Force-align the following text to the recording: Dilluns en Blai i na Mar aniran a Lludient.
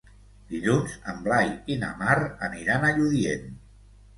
Dilluns 0.53 0.95
en 1.13 1.19
Blai 1.27 1.51
i 1.75 1.77
na 1.83 1.91
Mar 2.01 2.17
aniran 2.51 2.89
a 2.89 2.91
Lludient. 2.99 3.49